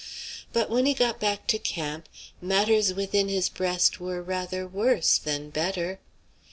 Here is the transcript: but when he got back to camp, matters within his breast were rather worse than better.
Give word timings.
but 0.51 0.67
when 0.67 0.87
he 0.87 0.95
got 0.95 1.19
back 1.19 1.45
to 1.45 1.59
camp, 1.59 2.09
matters 2.41 2.91
within 2.91 3.29
his 3.29 3.49
breast 3.49 3.99
were 3.99 4.19
rather 4.19 4.67
worse 4.67 5.19
than 5.19 5.51
better. 5.51 5.99